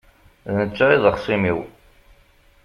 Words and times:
D 0.49 0.51
netta 0.61 0.85
i 0.95 0.97
d 1.01 1.03
axṣim-iw. 1.11 1.59